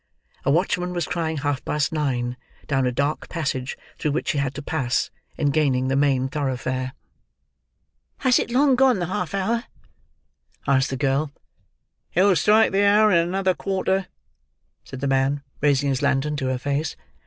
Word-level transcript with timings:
A 0.45 0.49
watchman 0.49 0.93
was 0.93 1.05
crying 1.05 1.37
half 1.37 1.63
past 1.63 1.91
nine, 1.91 2.35
down 2.65 2.87
a 2.87 2.91
dark 2.91 3.29
passage 3.29 3.77
through 3.99 4.13
which 4.13 4.29
she 4.29 4.39
had 4.39 4.55
to 4.55 4.61
pass, 4.63 5.11
in 5.37 5.51
gaining 5.51 5.89
the 5.89 5.95
main 5.95 6.27
thoroughfare. 6.27 6.93
"Has 8.17 8.39
it 8.39 8.49
long 8.49 8.73
gone 8.75 8.97
the 8.97 9.05
half 9.05 9.35
hour?" 9.35 9.65
asked 10.65 10.89
the 10.89 10.97
girl. 10.97 11.31
"It'll 12.15 12.35
strike 12.35 12.71
the 12.71 12.83
hour 12.83 13.11
in 13.11 13.19
another 13.19 13.53
quarter," 13.53 14.07
said 14.83 15.01
the 15.01 15.07
man: 15.07 15.43
raising 15.61 15.89
his 15.89 16.01
lantern 16.01 16.35
to 16.37 16.47
her 16.47 16.57
face. 16.57 16.95